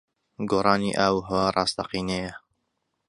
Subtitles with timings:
[0.49, 2.33] گۆڕانی ئاووھەوا ڕاستەقینەیە.